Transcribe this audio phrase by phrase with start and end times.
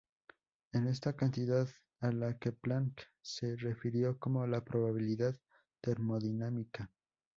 [0.71, 1.69] Es esta cantidad
[1.99, 5.37] a la que Planck se refirió como la probabilidad
[5.79, 6.89] 'termodinámica'.